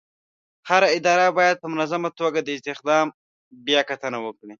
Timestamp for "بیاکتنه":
3.65-4.17